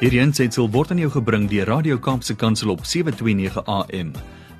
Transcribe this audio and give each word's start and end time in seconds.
Hierdie 0.00 0.22
aanseit 0.22 0.54
sal 0.56 0.70
word 0.72 0.94
aan 0.94 1.00
jou 1.02 1.10
gebring 1.12 1.42
deur 1.50 1.66
Radio 1.68 1.98
Kaapse 2.00 2.32
Kansel 2.32 2.70
op 2.72 2.86
7:29 2.88 3.60
AM. 3.68 4.14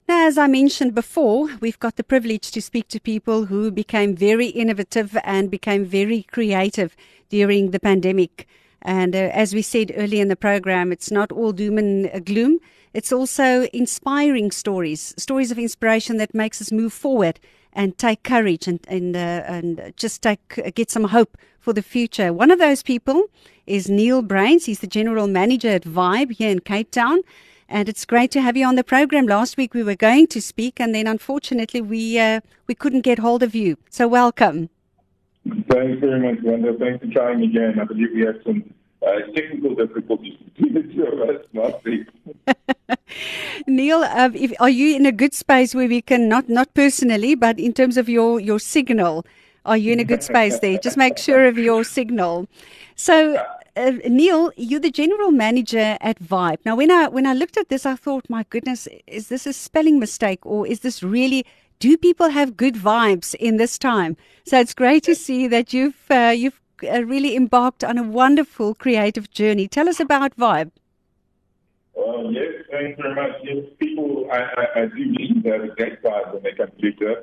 Now, 0.07 0.29
as 0.29 0.37
I 0.37 0.47
mentioned 0.47 0.95
before, 0.95 1.49
we've 1.63 1.79
got 1.79 1.97
the 1.97 2.05
privilege 2.05 2.51
to 2.51 2.61
speak 2.61 2.89
to 2.89 3.01
people 3.01 3.47
who 3.47 3.71
became 3.71 4.15
very 4.15 4.49
innovative 4.49 5.17
and 5.25 5.49
became 5.49 5.87
very 5.87 6.27
creative 6.31 6.95
during 7.31 7.71
the 7.71 7.81
pandemic. 7.81 8.47
And 8.83 9.17
uh, 9.17 9.31
as 9.33 9.55
we 9.55 9.63
said 9.63 9.95
earlier 9.97 10.21
in 10.21 10.29
the 10.29 10.37
program, 10.37 10.93
it's 10.93 11.11
not 11.11 11.33
all 11.33 11.53
doom 11.53 11.79
and 11.79 12.23
gloom. 12.27 12.61
It's 12.95 13.13
also 13.13 13.65
inspiring 13.73 14.53
stories, 14.53 15.15
stories 15.19 15.51
of 15.51 15.59
inspiration 15.59 16.17
that 16.19 16.33
makes 16.33 16.61
us 16.61 16.71
move 16.71 16.93
forward 16.93 17.41
and 17.73 17.99
take 17.99 18.23
courage 18.23 18.69
and 18.69 18.81
and 18.89 19.17
uh, 19.17 19.43
and 19.47 19.93
just 19.97 20.23
take 20.23 20.75
get 20.77 20.91
some 20.91 21.05
hope 21.05 21.37
for 21.59 21.73
the 21.73 21.83
future. 21.83 22.33
One 22.33 22.53
of 22.53 22.61
those 22.61 22.85
people 22.85 23.27
is 23.67 23.91
Neil 23.91 24.23
Brains. 24.23 24.67
He's 24.67 24.79
the 24.79 24.87
general 24.87 25.27
manager 25.27 25.71
at 25.71 25.83
Vib 25.83 26.33
here 26.33 26.51
in 26.51 26.61
Cape 26.61 26.93
Town. 26.93 27.21
And 27.69 27.89
it's 27.89 28.05
great 28.05 28.31
to 28.33 28.43
have 28.43 28.57
you 28.57 28.67
on 28.67 28.77
the 28.77 28.85
program. 28.85 29.27
Last 29.27 29.57
week 29.57 29.75
we 29.75 29.83
were 29.83 29.97
going 29.97 30.27
to 30.29 30.41
speak, 30.41 30.79
and 30.79 30.95
then 30.95 31.07
unfortunately 31.07 31.81
we 31.81 32.19
uh, 32.19 32.41
we 32.69 32.75
couldn't 32.75 33.01
get 33.01 33.19
hold 33.19 33.43
of 33.43 33.55
you. 33.55 33.77
So 33.91 34.07
welcome. 34.07 34.69
Thanks 35.45 36.01
very 36.01 36.21
much, 36.21 36.43
Wanda. 36.45 36.79
Thanks 36.79 37.05
for 37.05 37.11
trying 37.13 37.43
again. 37.43 37.81
I 37.81 37.85
believe 37.85 38.09
we 38.15 38.21
had 38.21 38.41
some 38.45 38.73
uh, 39.07 39.33
technical 39.35 39.75
difficulties 39.75 40.37
between 40.55 40.75
the 40.75 40.83
two 40.93 41.05
of 41.05 41.21
us. 41.29 41.35
Neil, 43.67 44.03
uh, 44.03 44.31
if, 44.35 44.53
are 44.61 44.71
you 44.71 44.97
in 44.97 45.07
a 45.07 45.13
good 45.13 45.35
space 45.35 45.75
where 45.75 45.89
we 45.89 46.03
can 46.03 46.29
not 46.29 46.49
not 46.49 46.73
personally, 46.75 47.35
but 47.35 47.59
in 47.59 47.73
terms 47.73 47.97
of 47.97 48.09
your 48.09 48.41
your 48.41 48.59
signal, 48.59 49.25
are 49.65 49.77
you 49.77 49.93
in 49.93 50.01
a 50.01 50.05
good 50.05 50.23
space 50.23 50.59
there? 50.59 50.79
Just 50.79 50.97
make 50.97 51.19
sure 51.19 51.47
of 51.47 51.59
your 51.59 51.85
signal. 51.85 52.49
So. 52.95 53.43
Uh, 53.77 53.91
Neil, 54.07 54.53
you're 54.57 54.79
the 54.79 54.89
general 54.89 55.33
manager 55.33 55.99
at 56.01 56.21
Vib. 56.21 56.59
Now, 56.65 56.77
when 56.77 56.93
I 56.93 57.09
when 57.09 57.27
I 57.27 57.33
looked 57.33 57.57
at 57.57 57.71
this, 57.71 57.85
I 57.85 57.97
thought, 57.97 58.31
my 58.31 58.45
goodness, 58.49 58.87
is 59.09 59.27
this 59.27 59.49
a 59.49 59.53
spelling 59.53 59.99
mistake 59.99 60.47
or 60.47 60.65
is 60.65 60.79
this 60.87 61.03
really? 61.03 61.45
Do 61.81 61.97
people 61.97 62.29
have 62.29 62.57
good 62.57 62.77
vibes 62.77 63.35
in 63.35 63.57
this 63.57 63.77
time? 63.77 64.17
So 64.47 64.61
it's 64.61 64.75
great 64.75 65.03
to 65.03 65.17
see 65.17 65.49
that 65.49 65.73
you've 65.73 66.09
uh, 66.09 66.33
you've 66.37 66.61
really 66.89 67.37
embarked 67.37 67.85
on 67.85 67.99
a 67.99 68.03
wonderful 68.03 68.75
creative 68.75 69.31
journey. 69.31 69.69
Tell 69.69 69.89
us 69.89 70.01
about 70.01 70.37
Vib. 70.37 70.71
Well, 71.95 72.33
yes, 72.33 72.53
thanks 72.71 73.01
very 73.01 73.15
much. 73.15 73.33
Yes, 73.43 73.65
people, 73.79 74.29
I, 74.33 74.39
I, 74.39 74.81
I 74.83 74.87
do 74.87 75.05
mean 75.05 75.43
that 75.45 75.63
a 75.63 75.69
great 75.69 76.03
vibe 76.03 76.33
when 76.33 76.43
they 76.43 76.53
come 76.53 76.71
to. 76.81 77.17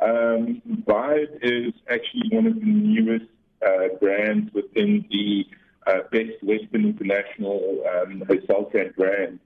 Um, 0.00 0.62
Vib 0.86 1.28
is 1.42 1.74
actually 1.90 2.28
one 2.30 2.46
of 2.46 2.54
the 2.54 2.66
newest 2.66 3.26
uh, 3.66 3.96
brands 4.00 4.52
within 4.54 5.04
the 5.10 5.46
uh, 5.86 6.00
Best 6.10 6.42
Western 6.42 6.84
International 6.86 7.82
um, 7.92 8.22
Hotel 8.26 8.64
Cat 8.66 8.96
brand. 8.96 9.38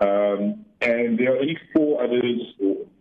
Um, 0.00 0.64
and 0.80 1.18
there 1.18 1.34
are 1.34 1.38
only 1.38 1.58
four 1.74 2.02
others, 2.02 2.42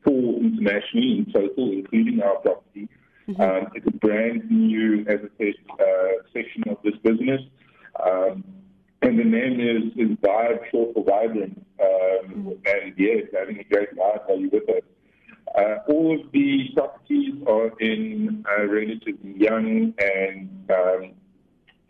four 0.04 0.36
internationally 0.38 1.18
in 1.20 1.34
total, 1.34 1.72
including 1.72 2.22
our 2.22 2.36
property. 2.38 2.88
Mm-hmm. 3.28 3.42
Um, 3.42 3.72
it's 3.74 3.88
a 3.88 3.92
brand 3.92 4.50
new, 4.52 5.02
as 5.08 5.20
I 5.24 5.30
said, 5.38 5.54
uh, 5.80 6.24
section 6.34 6.64
of 6.70 6.78
this 6.84 6.96
business. 7.04 7.42
Um, 8.04 8.44
and 9.02 9.20
the 9.20 9.24
name 9.24 9.60
is, 9.60 9.94
is 9.98 10.18
Vib, 10.18 10.60
short 10.72 10.94
for 10.94 11.04
Vibrant. 11.04 11.66
Um, 11.82 12.54
and 12.66 12.94
yes, 12.98 13.24
having 13.38 13.60
a 13.60 13.64
great 13.64 13.96
vibe 13.96 14.28
while 14.28 14.40
you're 14.40 14.50
with 14.50 14.70
us. 14.70 14.84
Uh, 15.58 15.78
all 15.88 16.20
of 16.20 16.32
the 16.32 16.70
properties 16.76 17.36
are 17.48 17.72
in 17.80 18.46
uh, 18.58 18.66
relatively 18.66 19.34
young 19.38 19.94
and 20.00 20.50
um, 20.72 21.12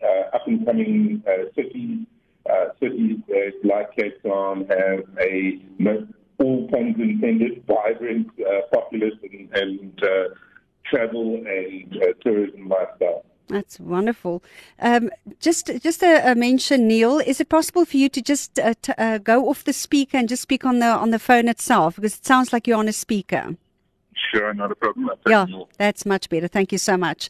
uh, 0.02 0.36
up 0.36 0.46
and 0.46 0.64
coming 0.64 1.22
uh, 1.26 1.44
cities. 1.54 2.06
Uh, 2.48 2.66
cities 2.80 3.18
uh, 3.30 3.50
like 3.64 3.94
Cape 3.96 4.22
Town 4.22 4.66
have 4.68 5.04
a, 5.20 5.60
all 6.38 6.68
puns 6.68 6.94
intended, 6.98 7.64
vibrant, 7.66 8.28
uh, 8.40 8.60
populous, 8.72 9.14
and, 9.22 9.48
and 9.54 10.04
uh, 10.04 10.34
travel 10.90 11.42
and 11.46 11.96
uh, 12.02 12.06
tourism 12.22 12.68
lifestyle. 12.68 13.24
That's 13.48 13.78
wonderful. 13.78 14.42
Um, 14.80 15.10
just 15.40 15.70
just 15.80 16.02
a, 16.02 16.32
a, 16.32 16.34
mention, 16.34 16.88
Neil. 16.88 17.18
Is 17.18 17.40
it 17.40 17.48
possible 17.48 17.84
for 17.84 17.96
you 17.96 18.08
to 18.08 18.20
just 18.20 18.58
uh, 18.58 18.74
t- 18.82 18.92
uh, 18.98 19.18
go 19.18 19.48
off 19.48 19.62
the 19.62 19.72
speaker 19.72 20.16
and 20.16 20.28
just 20.28 20.42
speak 20.42 20.64
on 20.64 20.80
the 20.80 20.86
on 20.86 21.10
the 21.10 21.18
phone 21.20 21.46
itself 21.46 21.96
because 21.96 22.16
it 22.16 22.26
sounds 22.26 22.52
like 22.52 22.66
you're 22.66 22.78
on 22.78 22.88
a 22.88 22.92
speaker. 22.92 23.56
Sure, 24.32 24.52
not 24.54 24.72
a 24.72 24.74
problem. 24.74 25.10
Yeah, 25.28 25.46
that's 25.78 26.06
much 26.06 26.28
better. 26.28 26.48
Thank 26.48 26.72
you 26.72 26.78
so 26.78 26.96
much. 26.96 27.28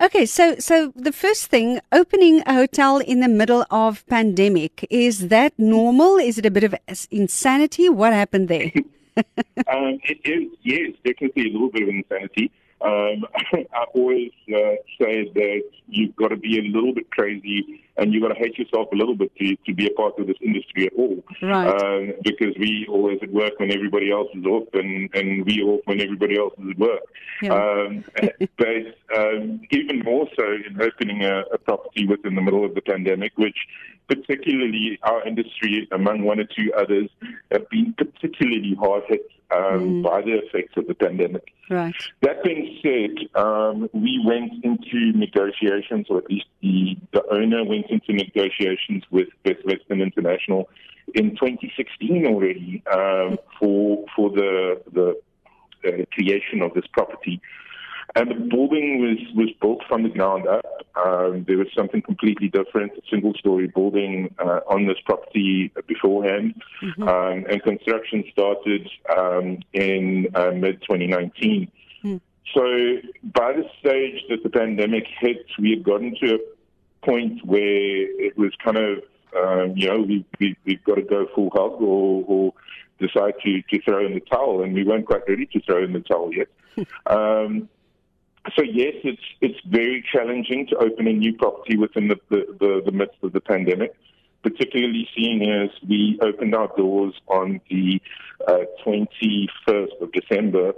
Okay, 0.00 0.24
so 0.24 0.56
so 0.58 0.92
the 0.94 1.12
first 1.12 1.46
thing, 1.46 1.80
opening 1.92 2.42
a 2.46 2.54
hotel 2.54 2.98
in 2.98 3.20
the 3.20 3.28
middle 3.28 3.66
of 3.70 4.06
pandemic, 4.06 4.86
is 4.88 5.28
that 5.28 5.52
normal? 5.58 6.16
Is 6.16 6.38
it 6.38 6.46
a 6.46 6.50
bit 6.50 6.64
of 6.64 6.74
insanity? 7.10 7.88
What 7.88 8.12
happened 8.12 8.48
there? 8.48 8.70
um, 9.16 9.98
it 10.04 10.20
is, 10.24 10.48
yes, 10.62 10.92
definitely 11.04 11.50
a 11.50 11.52
little 11.52 11.70
bit 11.70 11.82
of 11.82 11.88
insanity. 11.88 12.52
Um, 12.80 13.24
I 13.52 13.84
always 13.94 14.30
uh, 14.48 14.76
say 15.00 15.30
that 15.34 15.62
you've 15.88 16.14
got 16.16 16.28
to 16.28 16.36
be 16.36 16.58
a 16.58 16.62
little 16.62 16.94
bit 16.94 17.10
crazy 17.10 17.84
and 17.96 18.12
you've 18.12 18.22
got 18.22 18.28
to 18.28 18.38
hate 18.38 18.56
yourself 18.58 18.88
a 18.92 18.96
little 18.96 19.16
bit 19.16 19.34
to, 19.36 19.56
to 19.66 19.74
be 19.74 19.86
a 19.86 19.90
part 19.90 20.18
of 20.18 20.26
this 20.26 20.36
industry 20.40 20.86
at 20.86 20.92
all. 20.96 21.22
Right. 21.42 21.66
Um, 21.66 22.12
because 22.22 22.54
we 22.58 22.86
always 22.88 23.18
at 23.22 23.32
work 23.32 23.58
when 23.58 23.72
everybody 23.72 24.12
else 24.12 24.28
is 24.34 24.44
off 24.44 24.68
and, 24.74 25.10
and 25.14 25.44
we 25.44 25.62
off 25.62 25.80
when 25.86 26.00
everybody 26.00 26.38
else 26.38 26.54
is 26.58 26.70
at 26.70 26.78
work. 26.78 27.02
Yeah. 27.42 27.54
Um, 27.54 28.04
but 28.56 29.16
um, 29.16 29.60
even 29.70 30.00
more 30.04 30.28
so 30.38 30.44
in 30.44 30.80
opening 30.80 31.24
a, 31.24 31.42
a 31.52 31.58
property 31.58 32.06
within 32.06 32.36
the 32.36 32.42
middle 32.42 32.64
of 32.64 32.74
the 32.74 32.82
pandemic, 32.82 33.32
which 33.36 33.56
particularly 34.08 34.98
our 35.02 35.26
industry, 35.26 35.88
among 35.92 36.22
one 36.22 36.40
or 36.40 36.44
two 36.44 36.72
others, 36.76 37.10
have 37.50 37.68
been 37.68 37.94
particularly 37.94 38.76
hard 38.80 39.02
hit 39.08 39.28
um, 39.50 39.60
mm. 39.60 40.02
by 40.02 40.20
the 40.22 40.38
effects 40.38 40.76
of 40.76 40.86
the 40.86 40.94
pandemic. 40.94 41.52
Right. 41.70 41.94
That 42.22 42.42
being 42.44 42.78
said, 42.82 43.40
um, 43.40 43.88
we 43.92 44.22
went 44.24 44.52
into 44.64 45.12
negotiations, 45.16 46.06
or 46.10 46.18
at 46.18 46.30
least 46.30 46.46
the, 46.62 46.96
the 47.12 47.22
owner 47.30 47.64
went 47.64 47.86
into 47.90 48.12
negotiations 48.12 49.04
with 49.10 49.28
Best 49.44 49.64
Western 49.64 50.00
International 50.00 50.68
in 51.14 51.30
2016 51.30 52.26
already 52.26 52.82
um, 52.92 53.38
for 53.58 54.04
for 54.14 54.30
the 54.30 54.80
the 54.92 55.18
uh, 55.86 56.04
creation 56.12 56.62
of 56.62 56.74
this 56.74 56.84
property. 56.92 57.40
And 58.14 58.30
the 58.30 58.34
building 58.34 59.00
was, 59.00 59.18
was 59.34 59.54
built 59.60 59.82
from 59.88 60.02
the 60.02 60.08
ground 60.08 60.46
up. 60.46 60.64
Um, 60.96 61.44
there 61.46 61.58
was 61.58 61.68
something 61.76 62.02
completely 62.02 62.48
different, 62.48 62.92
a 62.92 63.02
single 63.10 63.34
story 63.34 63.66
building 63.68 64.34
uh, 64.38 64.60
on 64.66 64.86
this 64.86 64.96
property 65.04 65.70
beforehand. 65.86 66.60
Mm-hmm. 66.82 67.02
Um, 67.02 67.46
and 67.50 67.62
construction 67.62 68.24
started 68.32 68.88
um, 69.16 69.58
in 69.72 70.28
uh, 70.34 70.50
mid 70.52 70.80
2019. 70.82 71.70
Mm. 72.04 72.20
So 72.54 73.08
by 73.22 73.52
the 73.52 73.64
stage 73.78 74.22
that 74.30 74.42
the 74.42 74.50
pandemic 74.50 75.06
hit, 75.20 75.44
we 75.58 75.70
had 75.70 75.84
gotten 75.84 76.16
to 76.22 76.36
a 76.36 77.06
point 77.06 77.44
where 77.44 77.62
it 77.62 78.36
was 78.38 78.52
kind 78.64 78.78
of, 78.78 78.98
um, 79.36 79.76
you 79.76 79.88
know, 79.88 80.00
we, 80.00 80.24
we, 80.40 80.56
we've 80.64 80.82
got 80.84 80.94
to 80.94 81.02
go 81.02 81.28
full 81.34 81.50
hog 81.50 81.80
or, 81.82 82.24
or 82.26 82.54
decide 82.98 83.34
to, 83.44 83.62
to 83.62 83.82
throw 83.82 84.04
in 84.04 84.14
the 84.14 84.20
towel. 84.20 84.62
And 84.62 84.72
we 84.72 84.82
weren't 84.82 85.06
quite 85.06 85.22
ready 85.28 85.46
to 85.46 85.60
throw 85.60 85.84
in 85.84 85.92
the 85.92 86.00
towel 86.00 86.32
yet. 86.34 86.48
um, 87.06 87.68
so 88.56 88.62
yes, 88.62 88.94
it's 89.04 89.22
it's 89.40 89.58
very 89.66 90.04
challenging 90.12 90.66
to 90.68 90.76
open 90.76 91.06
a 91.06 91.12
new 91.12 91.34
property 91.34 91.76
within 91.76 92.08
the, 92.08 92.16
the, 92.30 92.46
the, 92.58 92.82
the 92.86 92.92
midst 92.92 93.16
of 93.22 93.32
the 93.32 93.40
pandemic, 93.40 93.94
particularly 94.42 95.08
seeing 95.16 95.42
as 95.50 95.70
we 95.88 96.18
opened 96.22 96.54
our 96.54 96.68
doors 96.76 97.14
on 97.26 97.60
the 97.70 98.00
uh, 98.46 98.64
21st 98.84 100.00
of 100.00 100.12
December, 100.12 100.72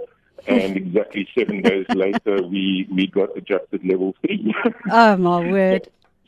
and 0.47 0.77
exactly 0.77 1.27
seven 1.37 1.61
days 1.69 1.85
later 1.89 2.41
we 2.41 2.87
we 2.91 3.07
got 3.07 3.35
adjusted 3.37 3.85
level 3.85 4.15
three. 4.21 4.53
oh 4.91 5.17
my 5.17 5.51
word! 5.51 5.87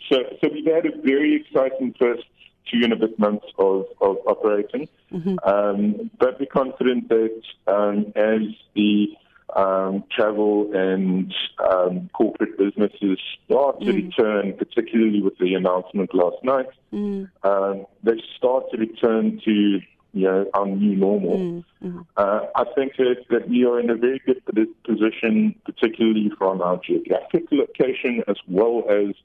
So 0.10 0.18
so 0.42 0.50
we've 0.52 0.66
had 0.66 0.86
a 0.86 1.02
very 1.02 1.36
exciting 1.36 1.96
first 2.00 2.24
two 2.72 2.82
and 2.84 2.94
a 2.94 2.96
bit 2.96 3.18
months 3.20 3.46
of, 3.60 3.86
of 4.02 4.18
operating, 4.26 4.88
mm-hmm. 5.12 5.36
um, 5.44 6.10
but 6.18 6.40
we're 6.40 6.46
confident 6.46 7.10
that 7.10 7.42
um, 7.68 8.14
as 8.16 8.42
the 8.74 9.16
um, 9.56 10.04
travel 10.12 10.72
and 10.74 11.34
um, 11.60 12.10
corporate 12.14 12.58
businesses 12.58 13.20
start 13.46 13.80
to 13.82 13.88
mm. 13.88 13.96
return, 13.96 14.54
particularly 14.54 15.22
with 15.22 15.38
the 15.38 15.54
announcement 15.54 16.14
last 16.14 16.38
night. 16.44 16.68
Mm. 16.92 17.30
Um, 17.44 17.86
they 18.04 18.22
start 18.38 18.72
to 18.72 18.78
return 18.78 19.40
to 19.46 19.52
you 19.52 20.28
know 20.28 20.46
our 20.54 20.66
new 20.66 20.96
normal. 20.96 21.38
Mm. 21.38 21.64
mm. 21.84 22.06
Uh, 22.18 22.48
I 22.56 22.66
think 22.76 22.98
that, 22.98 23.26
that 23.30 23.50
we 23.50 23.66
are 23.66 23.80
in 23.80 23.90
a 23.90 23.96
very 23.96 24.22
good 24.26 24.44
position, 24.84 25.56
particularly 25.66 26.32
from 26.38 26.62
our 26.62 26.80
geographic 26.86 27.44
location 27.52 28.24
as 28.28 28.38
well 28.48 28.84
as 28.90 29.16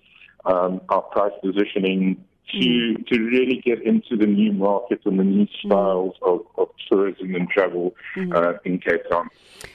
um, 0.45 0.81
our 0.89 1.03
price 1.03 1.33
positioning 1.43 2.25
to 2.53 2.59
mm. 2.59 3.07
to 3.07 3.21
really 3.21 3.61
get 3.65 3.83
into 3.83 4.17
the 4.17 4.27
new 4.27 4.53
markets 4.53 5.03
and 5.05 5.19
the 5.19 5.25
new 5.25 5.47
mm. 5.47 5.67
styles 5.67 6.15
of, 6.23 6.41
of 6.57 6.69
tourism 6.89 7.35
and 7.35 7.49
travel 7.51 7.95
mm. 8.17 8.35
uh, 8.35 8.59
in 8.65 8.79
Cape 8.79 9.09
Town. 9.11 9.29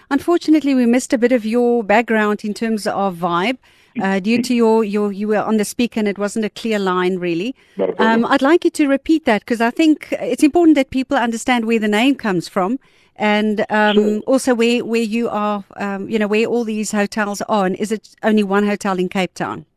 Unfortunately, 0.10 0.76
we 0.76 0.86
missed 0.86 1.14
a 1.14 1.18
bit 1.18 1.32
of 1.32 1.46
your 1.46 1.84
background 1.84 2.44
in 2.44 2.54
terms 2.54 2.88
of 2.88 3.18
vibe. 3.18 3.58
Uh, 4.02 4.20
due 4.20 4.42
to 4.42 4.56
your, 4.56 4.84
your, 4.84 5.12
you 5.12 5.28
were 5.28 5.38
on 5.38 5.58
the 5.58 5.66
speaker 5.66 6.00
and 6.00 6.08
it 6.08 6.18
wasn't 6.18 6.44
a 6.44 6.50
clear 6.50 6.80
line 6.80 7.20
really. 7.20 7.56
Um, 8.00 8.26
I'd 8.26 8.42
like 8.42 8.64
you 8.64 8.72
to 8.72 8.88
repeat 8.88 9.26
that 9.26 9.42
because 9.42 9.62
I 9.62 9.70
think 9.70 10.08
it's 10.14 10.42
important 10.42 10.74
that 10.78 10.90
people 10.90 11.16
understand 11.16 11.66
where 11.66 11.78
the 11.78 11.88
name 11.88 12.16
comes 12.16 12.48
from 12.48 12.80
and 13.16 13.64
um, 13.70 13.96
sure. 13.96 14.20
also 14.22 14.56
where, 14.56 14.84
where 14.84 15.04
you 15.04 15.30
are, 15.30 15.64
um, 15.78 16.10
you 16.10 16.18
know, 16.18 16.28
where 16.28 16.48
all 16.48 16.64
these 16.64 16.92
hotels 16.92 17.44
are. 17.44 17.68
And 17.68 17.76
is 17.76 17.92
it 17.92 18.16
only 18.24 18.42
one 18.42 18.66
hotel 18.66 18.98
in 18.98 19.10
Cape 19.10 19.36
Town? 19.36 19.68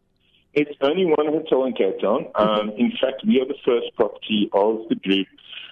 It's 0.57 0.77
only 0.81 1.05
one 1.05 1.27
hotel 1.27 1.67
in 1.67 1.75
Cape 1.75 2.01
Town. 2.01 2.27
Mm-hmm. 2.35 2.41
Um, 2.41 2.71
in 2.79 2.91
fact, 3.01 3.23
we 3.27 3.41
are 3.41 3.47
the 3.47 3.59
first 3.65 3.95
property 3.95 4.49
of 4.55 4.89
the 4.89 4.95
group 4.95 5.27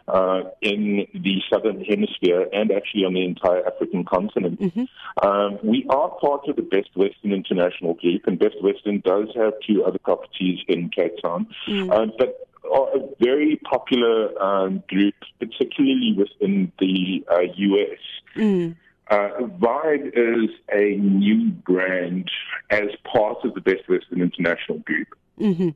uh, 0.07 0.43
in 0.61 1.07
the 1.15 1.41
southern 1.51 1.83
hemisphere 1.83 2.47
and 2.53 2.71
actually 2.71 3.05
on 3.05 3.15
the 3.15 3.25
entire 3.25 3.67
African 3.67 4.05
continent. 4.05 4.61
Mm-hmm. 4.61 5.27
Um, 5.27 5.59
we 5.63 5.87
are 5.89 6.11
part 6.21 6.47
of 6.49 6.57
the 6.57 6.63
Best 6.63 6.91
Western 6.95 7.33
International 7.33 7.95
Group, 7.95 8.27
and 8.27 8.39
Best 8.39 8.63
Western 8.63 9.01
does 9.01 9.29
have 9.35 9.55
two 9.67 9.83
other 9.85 9.99
properties 9.99 10.59
in 10.69 10.91
Cape 10.91 11.17
Town, 11.23 11.47
mm-hmm. 11.67 11.91
uh, 11.91 12.07
but 12.19 12.47
are 12.71 12.97
a 12.97 13.01
very 13.21 13.57
popular 13.57 14.41
um, 14.43 14.83
group, 14.89 15.15
particularly 15.39 16.15
within 16.17 16.73
the 16.79 17.25
uh, 17.31 17.41
US. 17.41 17.99
Mm. 18.37 18.77
Uh, 19.11 19.29
Vib 19.59 20.07
is 20.15 20.51
a 20.73 20.97
new 20.97 21.51
brand 21.51 22.31
as 22.71 22.89
part 23.05 23.45
of 23.45 23.55
the 23.55 23.61
Best 23.61 23.89
Western 23.89 24.23
International 24.23 24.79
Group. 24.79 25.09
Mm-hmm. 25.39 25.69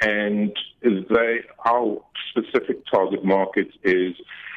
And 0.00 0.56
they, 0.82 1.40
our 1.64 2.00
specific 2.30 2.84
target 2.86 3.24
market 3.24 3.68
is, 3.82 4.14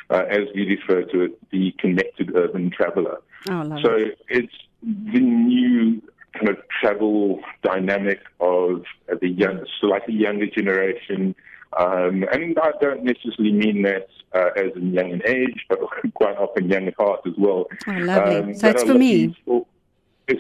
uh, 0.09 0.23
as 0.29 0.41
we 0.53 0.77
refer 0.77 1.03
to 1.11 1.21
it, 1.21 1.49
the 1.49 1.73
connected 1.79 2.35
urban 2.35 2.69
traveler. 2.69 3.17
Oh, 3.49 3.81
so 3.81 3.95
it. 3.95 4.19
it's 4.27 4.53
the 4.81 5.19
new 5.19 6.01
kind 6.33 6.49
of 6.49 6.57
travel 6.81 7.39
dynamic 7.63 8.19
of 8.39 8.83
the 9.21 9.29
young, 9.29 9.65
slightly 9.79 10.13
younger 10.13 10.47
generation. 10.47 11.35
Um, 11.77 12.23
and 12.31 12.57
I 12.59 12.71
don't 12.81 13.03
necessarily 13.03 13.51
mean 13.51 13.83
that 13.83 14.07
uh, 14.33 14.49
as 14.55 14.71
in 14.75 14.93
young 14.93 15.11
in 15.11 15.21
age, 15.25 15.65
but 15.69 15.79
quite 16.13 16.37
often 16.37 16.69
young 16.69 16.87
at 16.87 16.95
heart 16.95 17.21
as 17.25 17.33
well. 17.37 17.67
Oh, 17.87 17.91
lovely. 17.91 18.35
Um, 18.37 18.55
so 18.55 18.69
it's 18.69 18.83
for 18.83 18.95
me. 18.95 19.35
For, 19.45 19.65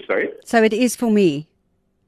sorry? 0.07 0.29
So 0.43 0.63
it 0.63 0.73
is 0.73 0.95
for 0.95 1.11
me. 1.11 1.48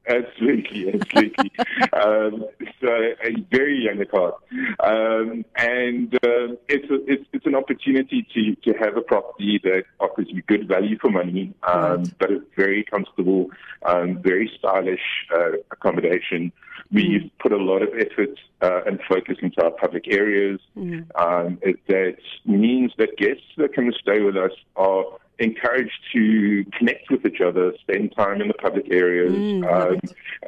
Absolutely, 0.07 0.93
absolutely. 0.93 1.51
um, 1.93 2.45
so 2.81 2.87
a 3.23 3.35
very 3.51 3.83
young 3.85 4.01
at 4.01 4.09
heart, 4.09 4.35
um, 4.79 5.45
and 5.55 6.15
uh, 6.15 6.57
it's, 6.67 6.89
a, 6.89 7.11
it's 7.11 7.25
it's 7.33 7.45
an 7.45 7.53
opportunity 7.53 8.25
to 8.33 8.55
to 8.55 8.77
have 8.79 8.97
a 8.97 9.01
property 9.01 9.59
that 9.63 9.83
offers 9.99 10.25
you 10.29 10.41
good 10.47 10.67
value 10.67 10.97
for 10.99 11.11
money, 11.11 11.53
um, 11.67 11.81
right. 11.81 12.13
but 12.17 12.31
it's 12.31 12.45
very 12.55 12.83
comfortable, 12.83 13.51
um, 13.85 14.19
very 14.23 14.51
stylish 14.57 15.27
uh, 15.35 15.51
accommodation. 15.69 16.51
We've 16.91 17.21
mm. 17.21 17.31
put 17.39 17.51
a 17.51 17.57
lot 17.57 17.83
of 17.83 17.89
effort 17.89 18.37
uh, 18.61 18.81
and 18.85 18.99
focus 19.07 19.37
into 19.41 19.63
our 19.63 19.71
public 19.71 20.07
areas. 20.07 20.59
Mm. 20.75 21.05
Um, 21.15 21.59
it, 21.61 21.79
that 21.87 22.17
means 22.45 22.91
that 22.97 23.17
guests 23.17 23.43
that 23.57 23.75
come 23.75 23.85
and 23.85 23.97
stay 24.01 24.21
with 24.21 24.35
us 24.35 24.51
are 24.75 25.05
encouraged 25.41 25.99
to 26.13 26.63
connect 26.77 27.09
with 27.09 27.25
each 27.25 27.41
other, 27.41 27.73
spend 27.81 28.13
time 28.15 28.41
in 28.41 28.47
the 28.47 28.53
public 28.53 28.85
areas, 28.91 29.33
mm, 29.33 29.65
um, 29.65 29.99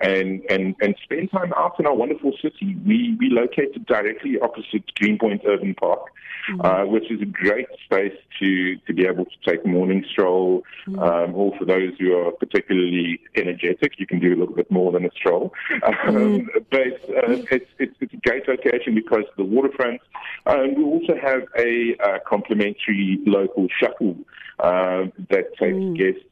and, 0.01 0.42
and, 0.50 0.75
and 0.81 0.95
spend 1.04 1.31
time 1.31 1.54
out 1.57 1.80
in 1.80 1.86
our 1.86 1.95
wonderful 1.95 2.31
city. 2.42 2.75
We, 2.86 3.18
we 3.19 3.30
located 3.30 3.86
directly 3.86 4.40
opposite 4.40 4.94
Greenpoint 4.95 5.42
Urban 5.48 5.75
Park, 5.75 6.12
mm. 6.50 6.63
uh, 6.63 6.86
which 6.86 7.10
is 7.12 7.22
a 7.22 7.25
great 7.25 7.68
space 7.84 8.18
to, 8.40 8.75
to 8.78 8.94
be 8.94 9.06
able 9.06 9.25
to 9.25 9.38
take 9.45 9.66
a 9.66 9.68
morning 9.68 10.06
stroll, 10.12 10.63
mm. 10.88 11.00
um, 11.01 11.34
or 11.36 11.57
for 11.57 11.66
those 11.66 11.94
who 12.00 12.16
are 12.16 12.31
particularly 12.31 13.19
energetic, 13.36 13.94
you 13.98 14.06
can 14.06 14.19
do 14.19 14.30
a 14.30 14.38
little 14.38 14.56
bit 14.56 14.69
more 14.69 14.92
than 14.92 15.06
a 15.06 15.12
stroll. 15.12 15.54
Um, 15.84 16.16
mm. 16.16 16.48
but 16.69 16.80
uh, 17.16 17.31
it's, 17.51 17.69
it's, 17.78 17.96
it's, 18.00 18.13
a 18.13 18.18
great 18.18 18.48
location 18.48 18.96
because 18.96 19.24
of 19.30 19.36
the 19.38 19.44
waterfront. 19.44 20.01
Um, 20.46 20.75
we 20.75 20.84
also 20.84 21.16
have 21.22 21.44
a 21.57 21.96
uh, 22.04 22.19
complimentary 22.25 23.19
local 23.25 23.68
shuttle 23.80 24.16
uh, 24.60 24.83
that 25.30 25.46
takes 25.58 25.78
mm. 25.78 25.98
guests 25.98 26.24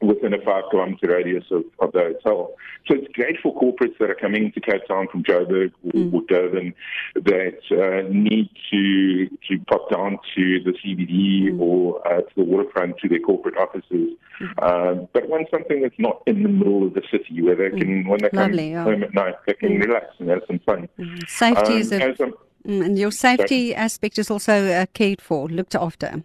within 0.00 0.34
a 0.34 0.38
five 0.44 0.64
kilometre 0.70 1.08
radius 1.08 1.44
of, 1.50 1.64
of 1.78 1.92
the 1.92 2.00
hotel. 2.00 2.54
So 2.86 2.94
it's 2.94 3.12
great 3.14 3.36
for 3.42 3.54
corporates 3.54 3.98
that 3.98 4.10
are 4.10 4.14
coming 4.14 4.52
to 4.52 4.60
Cape 4.60 4.86
Town 4.86 5.08
from 5.10 5.22
Joburg 5.24 5.72
or, 5.84 5.92
mm. 5.92 6.12
or 6.12 6.22
Durban 6.28 6.74
that 7.14 7.58
uh, 7.70 8.08
need 8.12 8.50
to 8.70 9.26
to 9.48 9.64
pop 9.66 9.90
down 9.90 10.18
to 10.36 10.60
the 10.62 10.72
CBD 10.72 11.50
mm. 11.50 11.60
or 11.60 12.06
uh, 12.06 12.20
to 12.20 12.34
the 12.36 12.44
waterfront 12.44 12.98
to 12.98 13.08
their 13.08 13.20
corporate 13.20 13.56
offices. 13.56 14.10
Mm. 14.40 14.62
Um, 14.62 15.08
but 15.14 15.28
want 15.28 15.48
something 15.50 15.80
that's 15.80 15.98
not 15.98 16.22
in 16.26 16.42
the 16.42 16.48
middle 16.48 16.86
of 16.86 16.94
the 16.94 17.02
city 17.10 17.40
where 17.40 17.56
they 17.56 17.70
can, 17.70 18.04
mm. 18.04 18.08
when 18.08 18.20
they 18.20 18.28
Lovely, 18.32 18.72
come 18.72 18.84
home 18.84 19.02
at 19.02 19.14
night, 19.14 19.34
they 19.46 19.54
can 19.54 19.78
mm. 19.78 19.86
relax 19.86 20.06
and 20.18 20.28
have 20.28 20.42
some 20.46 20.58
fun. 20.60 20.88
Mm. 20.98 21.28
Safety 21.28 21.72
um, 21.72 21.78
is 21.78 21.92
a, 21.92 22.32
and 22.66 22.98
your 22.98 23.12
safety 23.12 23.74
aspect 23.74 24.18
is 24.18 24.30
also 24.30 24.66
uh, 24.66 24.86
cared 24.92 25.22
for, 25.22 25.48
looked 25.48 25.74
after. 25.74 26.24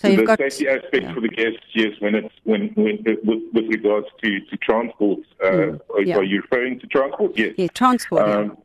So, 0.00 0.14
the 0.14 0.22
got, 0.24 0.38
safety 0.38 0.68
aspect 0.68 1.02
yeah. 1.02 1.14
for 1.14 1.20
the 1.20 1.28
guests, 1.28 1.60
yes, 1.74 1.92
when 2.00 2.14
it's 2.14 2.34
when 2.44 2.68
when 2.74 3.04
with, 3.24 3.42
with 3.52 3.66
regards 3.66 4.06
to 4.22 4.40
to 4.40 4.56
transport, 4.58 5.20
uh, 5.42 5.46
mm, 5.46 5.80
yeah. 6.04 6.16
are 6.16 6.22
you 6.22 6.40
referring 6.42 6.80
to 6.80 6.86
transport? 6.86 7.32
Yes. 7.36 7.54
Yeah, 7.56 7.66
transport. 7.68 8.22
Um, 8.22 8.58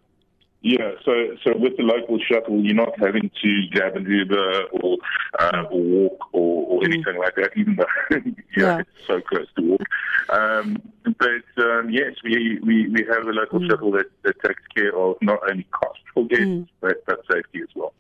yeah. 0.64 0.92
So 1.04 1.12
so 1.44 1.52
with 1.58 1.76
the 1.76 1.84
local 1.84 2.18
shuttle, 2.20 2.64
you're 2.64 2.74
not 2.74 2.98
having 2.98 3.30
to 3.42 3.68
grab 3.72 3.98
an 3.98 4.06
Uber 4.06 4.64
or 4.72 4.98
uh, 5.40 5.64
or 5.70 5.82
walk 5.82 6.20
or, 6.32 6.66
or 6.68 6.82
mm. 6.82 6.86
anything 6.86 7.18
like 7.20 7.36
that, 7.36 7.52
even 7.58 7.76
though 7.76 7.86
yeah, 8.58 8.80
it's 8.80 8.90
so 9.06 9.20
close 9.22 9.48
to 9.58 9.62
walk. 9.62 9.82
Um, 10.30 10.82
but 11.06 11.64
um, 11.64 11.90
yes, 11.90 12.14
we, 12.24 12.60
we, 12.64 12.88
we 12.88 13.06
have 13.10 13.28
a 13.28 13.32
local 13.32 13.60
mm. 13.60 13.70
shuttle 13.70 13.92
that, 13.92 14.06
that 14.24 14.36
takes 14.42 14.64
care 14.74 14.96
of 14.98 15.18
not 15.22 15.40
only 15.50 15.68
cost 15.72 16.00
for 16.14 16.26
guests 16.28 16.46
mm. 16.46 16.68
but, 16.80 17.06
but 17.06 17.20
safety 17.30 17.60
as 17.62 17.70
well. 17.76 17.94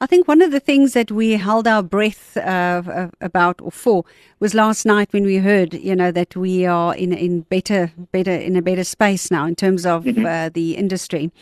I 0.00 0.06
think 0.06 0.28
one 0.28 0.40
of 0.40 0.52
the 0.52 0.60
things 0.60 0.92
that 0.92 1.10
we 1.10 1.32
held 1.32 1.66
our 1.66 1.82
breath 1.82 2.36
uh, 2.36 3.08
about 3.20 3.60
or 3.60 3.72
for 3.72 4.04
was 4.38 4.54
last 4.54 4.86
night 4.86 5.12
when 5.12 5.24
we 5.24 5.38
heard, 5.38 5.74
you 5.74 5.96
know, 5.96 6.12
that 6.12 6.36
we 6.36 6.64
are 6.64 6.94
in 6.94 7.12
in 7.12 7.40
better 7.42 7.92
better 8.12 8.32
in 8.32 8.56
a 8.56 8.62
better 8.62 8.84
space 8.84 9.30
now 9.30 9.46
in 9.46 9.54
terms 9.54 9.84
of 9.84 10.04
mm-hmm. 10.04 10.26
uh, 10.26 10.50
the 10.50 10.76
industry. 10.76 11.32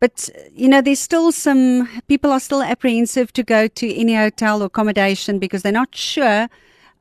But, 0.00 0.28
you 0.54 0.68
know, 0.68 0.80
there's 0.80 1.00
still 1.00 1.32
some 1.32 1.88
people 2.06 2.30
are 2.30 2.40
still 2.40 2.62
apprehensive 2.62 3.32
to 3.32 3.42
go 3.42 3.66
to 3.66 3.94
any 3.94 4.14
hotel 4.14 4.62
or 4.62 4.66
accommodation 4.66 5.38
because 5.38 5.62
they're 5.62 5.72
not 5.72 5.94
sure, 5.94 6.48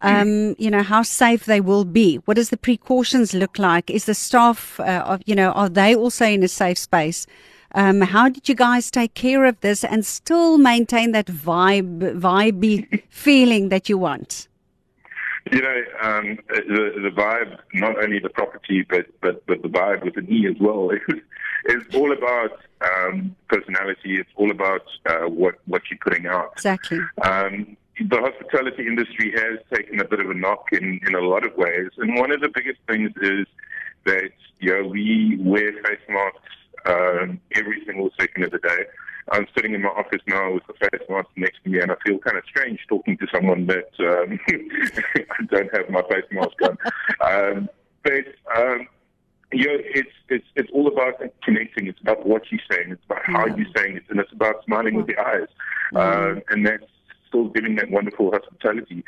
um, 0.01 0.55
you 0.57 0.71
know, 0.71 0.81
how 0.81 1.03
safe 1.03 1.45
they 1.45 1.61
will 1.61 1.85
be. 1.85 2.17
What 2.25 2.35
does 2.35 2.49
the 2.49 2.57
precautions 2.57 3.33
look 3.33 3.59
like? 3.59 3.91
Is 3.91 4.05
the 4.05 4.15
staff, 4.15 4.79
uh, 4.79 5.03
of, 5.05 5.21
you 5.25 5.35
know, 5.35 5.51
are 5.51 5.69
they 5.69 5.95
also 5.95 6.25
in 6.25 6.41
a 6.41 6.47
safe 6.47 6.77
space? 6.77 7.27
Um, 7.75 8.01
how 8.01 8.29
did 8.29 8.49
you 8.49 8.55
guys 8.55 8.89
take 8.89 9.13
care 9.13 9.45
of 9.45 9.59
this 9.59 9.83
and 9.83 10.05
still 10.05 10.57
maintain 10.57 11.11
that 11.11 11.27
vibe, 11.27 12.19
vibey 12.19 13.03
feeling 13.09 13.69
that 13.69 13.89
you 13.89 13.97
want? 13.97 14.47
You 15.51 15.61
know, 15.61 15.83
um, 16.01 16.39
the, 16.49 16.91
the 17.03 17.11
vibe, 17.15 17.57
not 17.73 18.03
only 18.03 18.19
the 18.19 18.29
property, 18.29 18.85
but, 18.89 19.05
but, 19.21 19.45
but 19.45 19.61
the 19.61 19.69
vibe 19.69 20.03
with 20.03 20.15
the 20.15 20.21
E 20.21 20.47
as 20.47 20.55
well, 20.59 20.89
is 21.67 21.83
all 21.95 22.11
about 22.11 22.59
um, 22.81 23.35
personality. 23.49 24.19
It's 24.19 24.29
all 24.35 24.51
about 24.51 24.83
uh, 25.05 25.27
what, 25.27 25.55
what 25.65 25.81
you're 25.89 25.99
putting 25.99 26.27
out. 26.27 26.51
Exactly. 26.53 26.99
Um, 27.23 27.77
the 27.99 28.17
hospitality 28.17 28.85
industry 28.85 29.31
has 29.31 29.59
taken 29.73 29.99
a 29.99 30.05
bit 30.05 30.19
of 30.19 30.29
a 30.29 30.33
knock 30.33 30.67
in, 30.71 30.99
in 31.05 31.15
a 31.15 31.21
lot 31.21 31.45
of 31.45 31.55
ways. 31.57 31.89
And 31.97 32.15
one 32.15 32.31
of 32.31 32.41
the 32.41 32.49
biggest 32.49 32.79
things 32.87 33.11
is 33.21 33.47
that, 34.05 34.31
you 34.59 34.73
know, 34.73 34.87
we 34.87 35.37
wear 35.39 35.71
face 35.71 35.99
masks 36.07 36.39
um, 36.85 37.39
every 37.55 37.83
single 37.85 38.09
second 38.19 38.43
of 38.43 38.51
the 38.51 38.59
day. 38.59 38.85
I'm 39.29 39.45
sitting 39.55 39.73
in 39.73 39.81
my 39.81 39.89
office 39.89 40.21
now 40.25 40.53
with 40.53 40.63
the 40.67 40.73
face 40.73 41.05
mask 41.09 41.27
next 41.35 41.63
to 41.63 41.69
me, 41.69 41.81
and 41.81 41.91
I 41.91 41.95
feel 42.05 42.17
kind 42.19 42.37
of 42.37 42.43
strange 42.47 42.79
talking 42.87 43.17
to 43.17 43.27
someone 43.33 43.65
that 43.67 43.89
um, 43.99 44.39
I 44.47 45.45
don't 45.49 45.75
have 45.75 45.89
my 45.89 46.01
face 46.03 46.23
mask 46.31 46.55
on. 46.61 46.77
um, 47.57 47.69
but 48.03 48.25
um, 48.55 48.87
you 49.51 49.65
know, 49.67 49.77
it's 49.79 50.09
it's 50.29 50.45
it's 50.55 50.69
all 50.73 50.87
about 50.87 51.21
connecting. 51.43 51.87
It's 51.87 52.01
about 52.01 52.25
what 52.25 52.43
you're 52.51 52.61
saying. 52.69 52.91
It's 52.91 53.03
about 53.05 53.23
how 53.23 53.45
you're 53.45 53.71
saying 53.75 53.97
it, 53.97 54.03
and 54.09 54.19
it's 54.19 54.31
about 54.31 54.63
smiling 54.65 54.95
with 54.95 55.07
the 55.07 55.17
eyes. 55.17 55.47
Um, 55.95 56.41
and 56.49 56.65
that's 56.65 56.83
still 57.27 57.49
giving 57.49 57.75
that 57.75 57.89
wonderful 57.89 58.31
hospitality. 58.31 59.03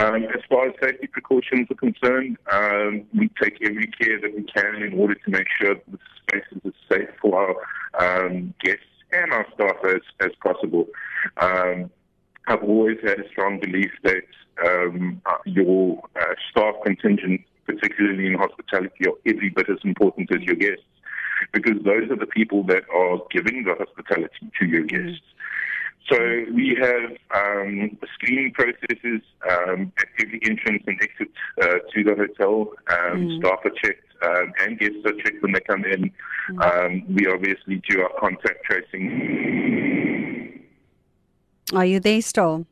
Um, 0.00 0.24
as 0.24 0.42
far 0.48 0.68
as 0.68 0.74
safety 0.80 1.06
precautions 1.06 1.68
are 1.70 1.74
concerned, 1.74 2.38
um, 2.52 3.02
we 3.16 3.30
take 3.42 3.58
every 3.62 3.86
care 3.86 4.20
that 4.20 4.34
we 4.34 4.44
can 4.44 4.82
in 4.82 4.98
order 4.98 5.14
to 5.14 5.30
make 5.30 5.46
sure 5.60 5.74
that 5.74 5.90
the 5.90 5.98
spaces 6.22 6.60
are 6.64 6.96
safe 6.96 7.08
for 7.20 7.56
our 7.98 8.26
um, 8.26 8.54
guests 8.62 8.84
and 9.12 9.32
our 9.32 9.46
staff 9.54 9.76
as, 9.84 10.02
as 10.20 10.30
possible. 10.42 10.86
Um, 11.38 11.90
I've 12.46 12.62
always 12.62 12.98
had 13.02 13.20
a 13.20 13.28
strong 13.28 13.58
belief 13.58 13.90
that 14.04 14.22
um, 14.64 15.20
uh, 15.26 15.38
your 15.44 16.02
uh, 16.20 16.34
staff 16.50 16.74
contingent, 16.84 17.42
particularly 17.68 18.26
in 18.26 18.34
hospitality, 18.34 19.06
are 19.06 19.14
every 19.26 19.50
bit 19.50 19.68
as 19.68 19.78
important 19.84 20.34
as 20.34 20.42
your 20.42 20.56
guests 20.56 20.84
because 21.52 21.76
those 21.84 22.10
are 22.10 22.16
the 22.16 22.26
people 22.26 22.64
that 22.64 22.82
are 22.92 23.18
giving 23.30 23.62
the 23.64 23.74
hospitality 23.74 24.50
to 24.58 24.66
your 24.66 24.82
guests. 24.82 25.22
So 26.10 26.18
we 26.54 26.76
have 26.80 27.10
um, 27.34 27.98
screening 28.14 28.52
processes 28.52 29.20
um, 29.50 29.92
at 29.98 30.06
every 30.20 30.40
entrance 30.44 30.82
and 30.86 30.98
exit 31.02 31.28
uh, 31.60 31.80
to 31.92 32.04
the 32.04 32.14
hotel. 32.14 32.70
Um, 32.88 33.28
mm. 33.28 33.40
Staff 33.40 33.58
are 33.64 33.72
checked 33.82 34.04
um, 34.22 34.52
and 34.60 34.78
guests 34.78 34.98
are 35.04 35.12
checked 35.22 35.42
when 35.42 35.52
they 35.52 35.60
come 35.60 35.84
in. 35.84 36.10
Mm. 36.50 36.86
Um, 36.86 37.02
we 37.14 37.26
obviously 37.26 37.82
do 37.88 38.02
our 38.02 38.10
contact 38.18 38.64
tracing. 38.64 40.64
Are 41.74 41.84
you 41.84 42.00
there 42.00 42.22
still? 42.22 42.64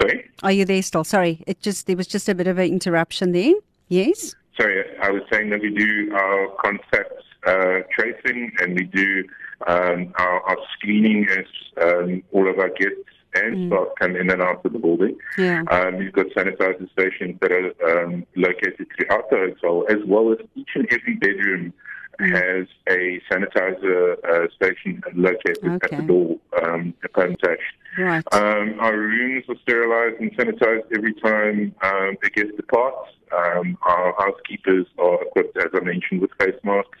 Sorry. 0.00 0.30
Are 0.42 0.52
you 0.52 0.64
there 0.64 0.82
still? 0.82 1.04
Sorry, 1.04 1.42
it 1.46 1.60
just 1.60 1.86
there 1.86 1.96
was 1.96 2.06
just 2.06 2.28
a 2.28 2.34
bit 2.34 2.46
of 2.46 2.58
an 2.58 2.66
interruption 2.66 3.32
there. 3.32 3.54
Yes. 3.88 4.34
Sorry, 4.56 4.84
I 5.00 5.10
was 5.10 5.22
saying 5.32 5.50
that 5.50 5.60
we 5.60 5.70
do 5.70 6.12
our 6.14 6.48
concept 6.62 7.22
uh, 7.46 7.80
tracing 7.94 8.52
and 8.60 8.74
we 8.74 8.84
do 8.84 9.24
um, 9.66 10.12
our, 10.18 10.40
our, 10.42 10.56
screening 10.74 11.26
as 11.30 11.46
um, 11.82 12.22
all 12.32 12.48
of 12.48 12.58
our 12.58 12.68
guests 12.68 13.08
and 13.34 13.56
mm. 13.56 13.68
staff 13.68 13.94
come 13.98 14.16
in 14.16 14.30
and 14.30 14.42
out 14.42 14.64
of 14.64 14.72
the 14.72 14.78
building. 14.78 15.16
Yeah. 15.38 15.62
Um, 15.70 15.96
we've 15.98 16.12
got 16.12 16.26
sanitizer 16.26 16.90
stations 16.92 17.38
that 17.40 17.52
are 17.52 18.04
um, 18.04 18.26
located 18.36 18.86
throughout 18.96 19.30
the 19.30 19.36
hotel, 19.36 19.84
as 19.88 19.98
well 20.06 20.32
as 20.32 20.38
each 20.54 20.70
and 20.74 20.86
every 20.90 21.14
bedroom 21.14 21.72
mm. 22.20 22.30
has 22.30 22.68
a 22.88 23.20
sanitizer 23.30 24.16
uh, 24.24 24.48
station 24.54 25.02
located 25.14 25.64
okay. 25.64 25.96
at 25.96 26.00
the 26.00 26.02
door 26.06 26.36
um, 26.62 26.94
upon 27.04 27.36
touch. 27.36 27.60
Right. 27.98 28.24
Um, 28.32 28.76
our 28.80 28.96
rooms 28.96 29.44
are 29.48 29.56
sterilized 29.62 30.20
and 30.20 30.34
sanitized 30.36 30.84
every 30.96 31.14
time 31.14 31.74
um, 31.82 32.16
a 32.24 32.30
guest 32.30 32.56
departs. 32.56 33.10
Um, 33.32 33.78
our 33.82 34.14
housekeepers 34.18 34.86
are 34.98 35.22
equipped, 35.22 35.56
as 35.56 35.68
I 35.74 35.80
mentioned, 35.80 36.20
with 36.20 36.30
face 36.38 36.58
masks 36.64 36.98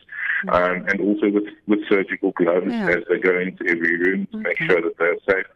um, 0.48 0.86
and 0.88 1.00
also 1.00 1.30
with, 1.30 1.44
with 1.66 1.80
surgical 1.88 2.32
gloves 2.32 2.66
yeah. 2.68 2.88
as 2.88 3.04
they 3.08 3.18
go 3.18 3.38
into 3.38 3.64
every 3.68 3.96
room 3.96 4.26
to 4.32 4.38
okay. 4.38 4.48
make 4.48 4.58
sure 4.58 4.80
that 4.80 4.96
they're 4.98 5.18
safe. 5.28 5.46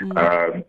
Mm. 0.00 0.56
Um, 0.56 0.64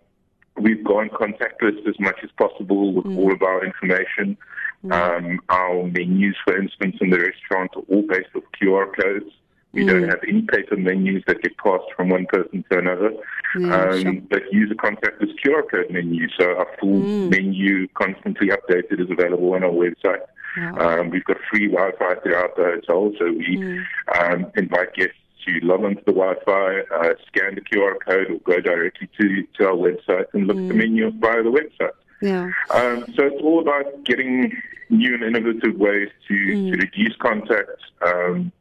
we've 0.61 0.83
gone 0.83 1.09
contactless 1.09 1.87
as 1.87 1.99
much 1.99 2.17
as 2.23 2.29
possible 2.37 2.93
with 2.93 3.05
mm. 3.05 3.17
all 3.17 3.33
of 3.33 3.41
our 3.41 3.65
information. 3.65 4.37
Mm. 4.85 4.91
Um, 4.91 5.39
our 5.49 5.83
menus, 5.87 6.35
for 6.45 6.57
instance, 6.57 6.97
in 7.01 7.09
the 7.09 7.19
restaurant 7.19 7.71
are 7.75 7.83
all 7.89 8.03
based 8.07 8.29
off 8.35 8.43
QR 8.61 8.87
codes. 8.95 9.31
We 9.71 9.85
don't 9.85 10.03
mm. 10.03 10.09
have 10.09 10.19
any 10.27 10.43
paper 10.43 10.77
menus 10.77 11.23
that 11.25 11.41
get 11.41 11.57
passed 11.57 11.85
from 11.97 12.09
one 12.09 12.27
person 12.27 12.63
to 12.71 12.77
another. 12.77 13.11
Yeah, 13.57 13.75
um, 13.75 14.01
sure. 14.01 14.21
But 14.29 14.41
use 14.51 14.71
a 14.71 14.75
contactless 14.75 15.33
QR 15.43 15.69
code 15.69 15.89
menu. 15.89 16.27
So 16.39 16.45
our 16.57 16.67
full 16.79 16.99
mm. 16.99 17.31
menu, 17.31 17.87
constantly 17.95 18.49
updated, 18.49 19.01
is 19.01 19.09
available 19.09 19.53
on 19.53 19.63
our 19.63 19.71
website. 19.71 20.21
Um, 20.55 21.09
we've 21.09 21.23
got 21.23 21.37
free 21.49 21.67
Wi-Fi 21.67 22.15
throughout 22.21 22.55
the 22.55 22.63
hotel, 22.63 23.11
so 23.17 23.25
we 23.31 23.57
mm. 23.57 23.83
um, 24.19 24.51
invite 24.55 24.93
guests 24.93 25.15
to 25.45 25.59
log 25.65 25.83
onto 25.83 26.03
the 26.05 26.13
Wi-Fi, 26.13 26.79
uh, 26.95 27.13
scan 27.27 27.55
the 27.55 27.61
QR 27.61 27.95
code, 28.05 28.31
or 28.31 28.39
go 28.39 28.59
directly 28.59 29.09
to, 29.19 29.47
to 29.57 29.67
our 29.67 29.75
website 29.75 30.25
and 30.33 30.47
look 30.47 30.57
mm. 30.57 30.63
at 30.63 30.67
the 30.69 30.73
mm. 30.73 30.77
menu 30.77 31.11
via 31.11 31.43
the 31.43 31.49
website. 31.49 31.91
Yeah. 32.21 32.51
Um, 32.73 33.05
so 33.15 33.25
it's 33.25 33.41
all 33.43 33.59
about 33.59 34.03
getting 34.05 34.55
new 34.89 35.13
and 35.13 35.23
innovative 35.23 35.75
ways 35.77 36.09
to, 36.27 36.33
mm. 36.33 36.71
to 36.71 36.77
reduce 36.77 37.15
contact 37.17 37.81
um, 38.05 38.51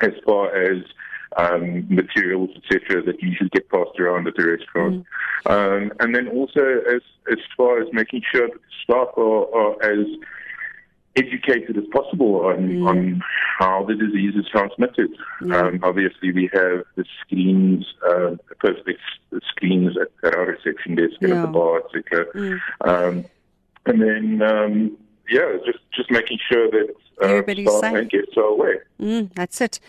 as 0.00 0.12
far 0.24 0.54
as 0.54 0.82
um, 1.36 1.86
materials, 1.88 2.50
etc., 2.56 3.02
that 3.02 3.22
usually 3.22 3.50
get 3.50 3.68
passed 3.68 3.98
around 4.00 4.26
at 4.26 4.34
the 4.36 4.46
restaurant. 4.46 5.06
Mm. 5.46 5.50
Um, 5.50 5.92
and 6.00 6.14
then 6.14 6.28
also 6.28 6.82
as 6.92 7.02
as 7.30 7.38
far 7.56 7.80
as 7.80 7.88
making 7.92 8.22
sure 8.32 8.48
that 8.48 8.54
the 8.54 8.60
staff 8.82 9.08
are, 9.16 9.54
are 9.54 9.82
as 9.82 10.06
educated 11.16 11.76
as 11.76 11.84
possible 11.92 12.46
on, 12.46 12.68
mm. 12.68 12.88
on 12.88 13.22
how 13.58 13.84
the 13.84 13.94
disease 13.94 14.34
is 14.36 14.46
transmitted. 14.50 15.10
Yeah. 15.44 15.58
Um, 15.58 15.80
obviously, 15.82 16.32
we 16.32 16.50
have 16.52 16.84
the 16.96 17.04
screens, 17.20 17.86
uh, 18.06 18.36
the 18.62 19.40
screens 19.48 19.96
at, 19.96 20.08
at, 20.26 20.34
our 20.34 20.46
reception 20.46 20.94
desk 20.94 21.16
yeah. 21.20 21.28
and 21.28 21.38
at 21.38 21.42
the 21.42 21.48
bar, 21.48 21.82
etc. 21.94 22.26
Mm. 22.34 22.60
Um, 22.82 23.24
and 23.86 24.02
then, 24.02 24.42
um, 24.42 24.96
yeah, 25.28 25.56
just 25.64 25.78
just 25.92 26.10
making 26.10 26.38
sure 26.50 26.70
that 26.70 26.94
uh, 27.22 27.26
everybody's 27.26 27.70
safe. 27.80 27.94
and 27.94 28.10
guests 28.10 28.36
are 28.36 28.42
aware. 28.44 28.84
Mm, 29.00 29.32
that's 29.34 29.60
it. 29.60 29.80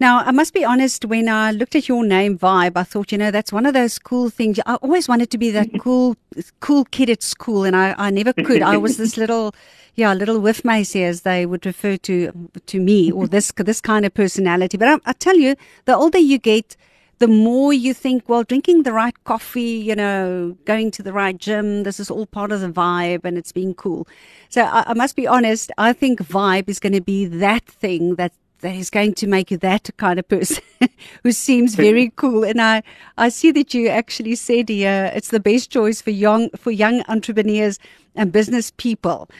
Now, 0.00 0.20
I 0.20 0.30
must 0.30 0.54
be 0.54 0.64
honest, 0.64 1.04
when 1.04 1.28
I 1.28 1.50
looked 1.52 1.74
at 1.74 1.86
your 1.86 2.02
name, 2.02 2.38
Vib, 2.38 2.72
I 2.74 2.84
thought, 2.84 3.12
you 3.12 3.18
know, 3.18 3.30
that's 3.30 3.52
one 3.52 3.66
of 3.66 3.74
those 3.74 3.98
cool 3.98 4.30
things. 4.30 4.58
I 4.64 4.76
always 4.76 5.08
wanted 5.08 5.30
to 5.30 5.36
be 5.36 5.50
that 5.50 5.68
cool, 5.78 6.16
cool 6.60 6.86
kid 6.86 7.10
at 7.10 7.22
school, 7.22 7.64
and 7.64 7.76
I, 7.76 7.94
I 7.98 8.10
never 8.10 8.32
could. 8.32 8.62
I 8.62 8.78
was 8.78 8.96
this 8.96 9.16
little, 9.18 9.54
yeah, 9.96 10.14
little 10.14 10.40
whiff 10.40 10.64
macy, 10.64 11.04
as 11.04 11.20
they 11.20 11.44
would 11.44 11.66
refer 11.66 11.98
to 11.98 12.32
to 12.64 12.80
me, 12.80 13.12
or 13.12 13.26
this 13.28 13.52
this 13.56 13.82
kind 13.82 14.06
of 14.06 14.14
personality. 14.14 14.78
But 14.78 14.88
I, 14.88 15.10
I 15.10 15.12
tell 15.12 15.36
you, 15.36 15.54
the 15.84 15.94
older 15.94 16.18
you 16.18 16.38
get, 16.38 16.76
the 17.20 17.28
more 17.28 17.72
you 17.72 17.92
think, 17.92 18.28
well, 18.28 18.42
drinking 18.44 18.82
the 18.82 18.94
right 18.94 19.14
coffee, 19.24 19.76
you 19.88 19.94
know, 19.94 20.56
going 20.64 20.90
to 20.92 21.02
the 21.02 21.12
right 21.12 21.36
gym, 21.36 21.82
this 21.82 22.00
is 22.00 22.10
all 22.10 22.24
part 22.24 22.50
of 22.50 22.62
the 22.62 22.68
vibe 22.68 23.24
and 23.24 23.36
it's 23.36 23.52
being 23.52 23.74
cool. 23.74 24.08
So 24.48 24.62
I, 24.62 24.84
I 24.86 24.94
must 24.94 25.16
be 25.16 25.26
honest, 25.26 25.70
I 25.76 25.92
think 25.92 26.20
vibe 26.20 26.68
is 26.68 26.80
going 26.80 26.94
to 26.94 27.02
be 27.02 27.26
that 27.26 27.66
thing 27.66 28.14
that 28.16 28.32
that 28.60 28.74
is 28.74 28.90
going 28.90 29.14
to 29.14 29.26
make 29.26 29.50
you 29.50 29.56
that 29.56 29.88
kind 29.96 30.18
of 30.18 30.28
person 30.28 30.62
who 31.22 31.32
seems 31.32 31.74
very 31.74 32.12
cool. 32.16 32.44
And 32.44 32.60
I, 32.60 32.82
I 33.16 33.30
see 33.30 33.52
that 33.52 33.72
you 33.72 33.88
actually 33.88 34.34
said 34.34 34.68
here 34.68 35.10
it's 35.14 35.28
the 35.28 35.40
best 35.40 35.70
choice 35.70 36.02
for 36.02 36.10
young 36.10 36.50
for 36.50 36.70
young 36.70 37.02
entrepreneurs 37.08 37.78
and 38.14 38.32
business 38.32 38.70
people. 38.76 39.30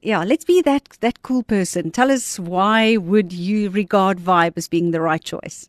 Yeah, 0.00 0.24
let's 0.24 0.44
be 0.44 0.62
that 0.62 0.96
that 1.00 1.22
cool 1.22 1.42
person. 1.42 1.90
Tell 1.90 2.10
us 2.10 2.38
why 2.38 2.96
would 2.96 3.32
you 3.32 3.70
regard 3.70 4.18
Vib 4.18 4.54
as 4.56 4.68
being 4.68 4.90
the 4.90 5.02
right 5.02 5.22
choice? 5.22 5.68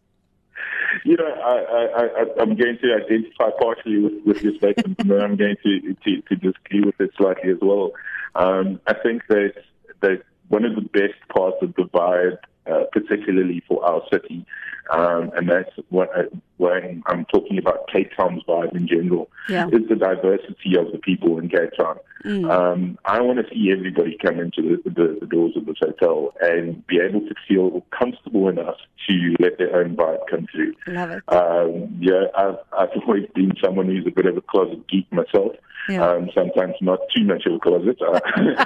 You 1.06 1.18
know, 1.18 1.26
I, 1.26 2.04
I, 2.04 2.42
I'm 2.42 2.56
going 2.56 2.78
to 2.82 2.94
identify 2.94 3.50
partially 3.60 4.00
with, 4.00 4.14
with 4.26 4.44
your 4.44 4.56
statement, 4.56 5.00
and 5.00 5.10
then 5.10 5.22
I'm 5.22 5.36
going 5.36 5.56
to, 5.64 5.80
to, 5.94 6.22
to 6.22 6.36
disagree 6.36 6.82
with 6.82 7.00
it 7.00 7.12
slightly 7.18 7.52
as 7.52 7.58
well. 7.62 7.92
Um, 8.36 8.80
I 8.88 8.94
think 8.94 9.24
that 9.30 9.54
that 10.02 10.24
one 10.50 10.66
of 10.66 10.76
the 10.76 10.82
best 10.82 11.20
parts 11.30 11.58
of 11.62 11.74
the 11.76 11.84
vibe 11.84 12.38
uh, 12.66 12.84
particularly 12.94 13.62
for 13.68 13.84
our 13.86 14.02
city. 14.12 14.46
Um, 14.90 15.32
and 15.36 15.50
that's 15.50 15.70
what 15.90 16.10
I, 16.16 16.24
when 16.58 17.04
I'm 17.08 17.26
talking 17.26 17.58
about 17.58 17.88
Cape 17.90 18.12
Town's 18.16 18.44
vibe 18.48 18.76
in 18.76 18.88
general, 18.88 19.30
yeah. 19.50 19.68
is 19.68 19.88
the 19.90 19.96
diversity 19.96 20.78
of 20.78 20.92
the 20.92 20.98
people 20.98 21.40
in 21.40 21.50
Cape 21.50 21.72
Town. 21.78 21.98
Mm. 22.26 22.50
Um, 22.50 22.98
I 23.04 23.20
want 23.22 23.40
to 23.40 23.54
see 23.54 23.72
everybody 23.72 24.18
come 24.24 24.40
into 24.40 24.62
the, 24.62 24.90
the, 24.90 25.18
the, 25.20 25.26
doors 25.26 25.58
of 25.58 25.66
this 25.66 25.76
hotel 25.82 26.34
and 26.40 26.86
be 26.88 27.00
able 27.00 27.20
to 27.20 27.36
feel 27.48 27.86
comfortable 27.98 28.48
enough 28.48 28.78
to 29.10 29.36
let 29.40 29.58
their 29.58 29.76
own 29.76 29.98
vibe 29.98 30.20
come 30.30 30.48
through. 30.50 30.74
Love 30.88 31.12
it. 31.12 31.24
Um, 31.28 31.98
yeah, 32.00 32.26
I've, 32.38 32.58
I've 32.78 32.90
always 33.08 33.28
been 33.36 33.52
someone 33.62 33.88
who's 33.88 34.08
a 34.08 34.12
bit 34.12 34.26
of 34.26 34.38
a 34.38 34.42
closet 34.42 34.88
geek 34.88 35.12
myself. 35.12 35.54
Yeah. 35.90 36.08
Um, 36.08 36.30
sometimes 36.34 36.76
not 36.80 37.00
too 37.14 37.26
much 37.26 37.46
of 37.46 37.56
a 37.56 37.60
closet, 37.60 37.98
uh, 38.02 38.20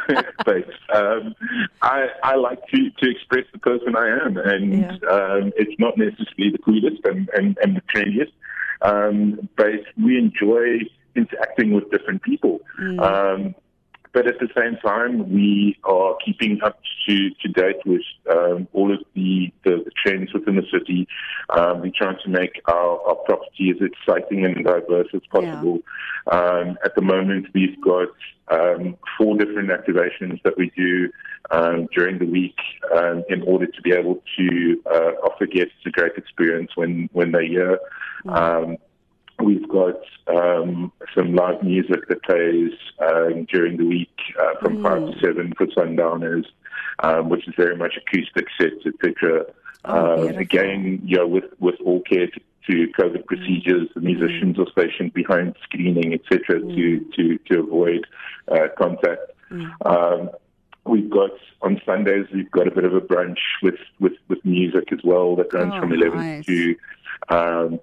but 0.45 0.95
um, 0.95 1.33
I, 1.81 2.09
I 2.21 2.35
like 2.35 2.59
to, 2.67 2.91
to 2.91 3.09
express 3.09 3.45
the 3.51 3.57
person 3.57 3.95
I 3.95 4.07
am, 4.23 4.37
and 4.37 4.81
yeah. 4.81 5.09
um, 5.09 5.51
it's 5.55 5.79
not 5.79 5.97
necessarily 5.97 6.51
the 6.51 6.59
coolest 6.63 7.01
and, 7.05 7.27
and, 7.33 7.57
and 7.63 7.75
the 7.75 7.81
trendiest, 7.91 8.33
um, 8.83 9.49
but 9.57 9.81
we 9.99 10.19
enjoy 10.19 10.81
interacting 11.17 11.73
with 11.73 11.89
different 11.91 12.21
people. 12.23 12.59
Mm. 12.79 13.01
Um, 13.01 13.55
but 14.17 14.25
at 14.25 14.39
the 14.39 14.47
same 14.57 14.77
time, 14.77 15.31
we 15.31 15.77
are 15.83 16.15
keeping 16.25 16.59
up 16.63 16.79
to, 17.07 17.29
to 17.29 17.47
date 17.49 17.85
with 17.85 18.01
um, 18.31 18.67
all 18.73 18.91
of 18.91 18.99
the, 19.13 19.51
the, 19.63 19.83
the, 19.85 19.91
trends 20.03 20.33
within 20.33 20.55
the 20.55 20.65
city. 20.73 21.07
Um, 21.51 21.81
we're 21.81 21.91
trying 21.95 22.17
to 22.23 22.29
make 22.29 22.59
our, 22.65 22.99
our 23.07 23.15
property 23.27 23.69
as 23.69 23.77
exciting 23.79 24.43
and 24.43 24.65
diverse 24.65 25.07
as 25.13 25.21
possible. 25.31 25.79
Yeah. 26.25 26.39
Um, 26.39 26.77
at 26.83 26.95
the 26.95 27.01
moment, 27.03 27.47
we've 27.53 27.79
got 27.81 28.07
um, 28.47 28.97
four 29.17 29.37
different 29.37 29.69
activations 29.69 30.41
that 30.43 30.57
we 30.57 30.71
do 30.75 31.11
um, 31.51 31.87
during 31.95 32.17
the 32.17 32.25
week 32.25 32.57
um, 32.95 33.23
in 33.29 33.43
order 33.43 33.67
to 33.67 33.81
be 33.81 33.91
able 33.91 34.23
to 34.37 34.81
uh, 34.87 35.11
offer 35.27 35.45
guests 35.45 35.75
a 35.85 35.91
great 35.91 36.13
experience 36.17 36.71
when, 36.75 37.07
when 37.13 37.31
they're 37.31 37.47
here. 37.47 37.79
Mm. 38.25 38.77
We've 39.43 39.67
got 39.67 40.01
um, 40.27 40.91
some 41.15 41.35
live 41.35 41.61
music 41.61 42.07
that 42.09 42.23
plays 42.23 42.71
um, 42.99 43.45
during 43.45 43.77
the 43.77 43.85
week 43.85 44.17
uh, 44.39 44.59
from 44.59 44.77
mm. 44.77 44.83
5 44.83 45.13
to 45.13 45.27
7 45.27 45.53
for 45.55 45.67
Sundowners, 45.75 46.45
um, 46.99 47.29
which 47.29 47.47
is 47.47 47.53
very 47.55 47.75
much 47.75 47.93
acoustic 47.97 48.47
sets, 48.59 48.85
etc. 48.85 49.45
Oh, 49.85 50.27
um, 50.27 50.35
again, 50.37 51.01
you 51.05 51.17
know, 51.17 51.27
with, 51.27 51.45
with 51.59 51.75
all 51.85 52.01
care 52.01 52.27
to, 52.27 52.39
to 52.69 52.91
COVID 52.99 53.23
mm. 53.23 53.25
procedures, 53.27 53.87
the 53.93 54.01
musicians 54.01 54.57
mm. 54.57 54.65
are 54.67 54.71
stationed 54.71 55.13
behind 55.13 55.55
screening, 55.63 56.13
etc., 56.13 56.59
mm. 56.59 56.75
to, 56.75 57.05
to, 57.15 57.37
to 57.49 57.59
avoid 57.59 58.07
uh, 58.51 58.67
contact. 58.75 59.21
Mm. 59.51 59.71
Um, 59.85 60.29
we've 60.87 61.09
got 61.09 61.31
on 61.61 61.81
Sundays 61.85 62.25
we've 62.33 62.51
got 62.51 62.67
a 62.67 62.71
bit 62.71 62.85
of 62.85 62.93
a 62.93 63.01
brunch 63.01 63.39
with 63.61 63.79
with, 63.99 64.13
with 64.29 64.43
music 64.45 64.91
as 64.93 64.99
well 65.03 65.35
that 65.35 65.53
runs 65.53 65.73
oh, 65.75 65.81
from 65.81 65.91
eleven 65.91 66.17
nice. 66.17 66.45
to 66.45 66.75
um, 67.29 67.79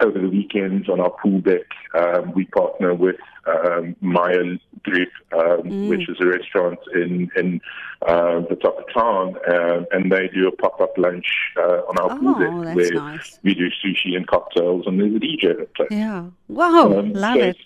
over 0.00 0.18
the 0.18 0.28
weekends 0.28 0.88
on 0.88 1.00
our 1.00 1.10
pool 1.10 1.40
deck. 1.40 1.66
Um, 1.94 2.32
we 2.32 2.44
partner 2.46 2.94
with 2.94 3.16
um, 3.46 3.96
Maya 4.00 4.58
Group, 4.82 5.10
um, 5.32 5.62
mm. 5.62 5.88
which 5.88 6.08
is 6.08 6.16
a 6.20 6.26
restaurant 6.26 6.78
in 6.94 7.30
in 7.36 7.60
uh, 8.06 8.40
the 8.48 8.56
top 8.56 8.78
of 8.78 8.94
town, 8.94 9.36
uh, 9.48 9.84
and 9.92 10.10
they 10.10 10.28
do 10.28 10.48
a 10.48 10.52
pop 10.52 10.80
up 10.80 10.96
lunch 10.96 11.26
uh, 11.56 11.82
on 11.88 11.98
our 11.98 12.12
oh, 12.12 12.18
pool 12.18 12.34
deck 12.34 12.76
where 12.76 12.94
nice. 12.94 13.38
we 13.42 13.54
do 13.54 13.68
sushi 13.84 14.16
and 14.16 14.26
cocktails, 14.26 14.86
and 14.86 14.98
there's 15.00 15.14
a 15.14 15.18
DJ 15.18 15.58
that 15.58 15.74
plays. 15.74 15.88
Yeah, 15.90 16.26
wow, 16.48 16.98
um, 16.98 17.12
love 17.12 17.36
so 17.36 17.42
it. 17.42 17.56